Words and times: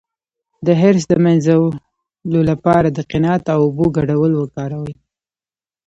د 0.65 0.67
حرص 0.81 1.03
د 1.11 1.13
مینځلو 1.23 2.39
لپاره 2.49 2.87
د 2.91 2.99
قناعت 3.11 3.43
او 3.53 3.59
اوبو 3.65 3.85
ګډول 3.97 4.31
وکاروئ 4.35 4.95